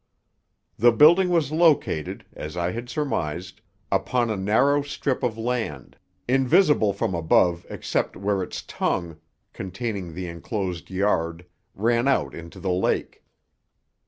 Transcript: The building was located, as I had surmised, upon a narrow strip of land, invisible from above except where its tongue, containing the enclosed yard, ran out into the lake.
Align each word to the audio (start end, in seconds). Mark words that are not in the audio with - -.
The 0.79 0.91
building 0.91 1.29
was 1.29 1.51
located, 1.51 2.25
as 2.33 2.57
I 2.57 2.71
had 2.71 2.89
surmised, 2.89 3.61
upon 3.91 4.31
a 4.31 4.35
narrow 4.35 4.81
strip 4.81 5.21
of 5.21 5.37
land, 5.37 5.95
invisible 6.27 6.91
from 6.91 7.13
above 7.13 7.67
except 7.69 8.15
where 8.15 8.41
its 8.41 8.63
tongue, 8.63 9.17
containing 9.53 10.15
the 10.15 10.25
enclosed 10.25 10.89
yard, 10.89 11.45
ran 11.75 12.07
out 12.07 12.33
into 12.33 12.59
the 12.59 12.71
lake. 12.73 13.23